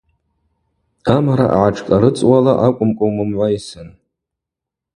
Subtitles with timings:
[1.15, 3.89] Амара агӏатшкӏарыцӏуала акӏвымкӏва умымгӏвайсын.